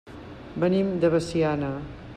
Venim 0.63 0.89
de 1.05 1.13
Veciana. 1.17 1.73